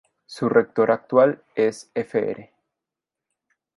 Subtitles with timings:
[0.25, 2.49] Su rector actual es Fr.